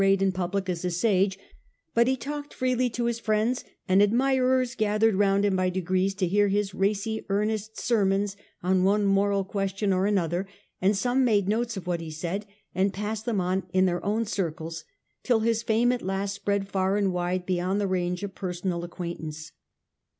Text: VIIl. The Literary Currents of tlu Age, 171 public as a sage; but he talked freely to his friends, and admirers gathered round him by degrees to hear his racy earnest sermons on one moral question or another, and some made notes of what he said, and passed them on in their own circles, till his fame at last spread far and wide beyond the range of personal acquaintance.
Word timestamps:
VIIl. 0.01 0.07
The 0.07 0.13
Literary 0.13 0.29
Currents 0.31 0.43
of 0.43 0.49
tlu 0.49 0.63
Age, 0.63 0.63
171 0.63 0.63
public 0.63 0.69
as 0.71 0.85
a 0.85 0.99
sage; 0.99 1.39
but 1.93 2.07
he 2.07 2.17
talked 2.17 2.53
freely 2.55 2.89
to 2.89 3.05
his 3.05 3.19
friends, 3.19 3.63
and 3.87 4.01
admirers 4.01 4.73
gathered 4.73 5.13
round 5.13 5.45
him 5.45 5.55
by 5.55 5.69
degrees 5.69 6.15
to 6.15 6.27
hear 6.27 6.47
his 6.47 6.73
racy 6.73 7.23
earnest 7.29 7.79
sermons 7.79 8.35
on 8.63 8.83
one 8.83 9.05
moral 9.05 9.43
question 9.43 9.93
or 9.93 10.07
another, 10.07 10.47
and 10.81 10.97
some 10.97 11.23
made 11.23 11.47
notes 11.47 11.77
of 11.77 11.85
what 11.85 12.01
he 12.01 12.09
said, 12.09 12.47
and 12.73 12.93
passed 12.95 13.25
them 13.25 13.39
on 13.39 13.61
in 13.73 13.85
their 13.85 14.03
own 14.03 14.25
circles, 14.25 14.85
till 15.21 15.41
his 15.41 15.61
fame 15.61 15.91
at 15.91 16.01
last 16.01 16.33
spread 16.33 16.67
far 16.67 16.97
and 16.97 17.13
wide 17.13 17.45
beyond 17.45 17.79
the 17.79 17.85
range 17.85 18.23
of 18.23 18.33
personal 18.33 18.83
acquaintance. 18.83 19.51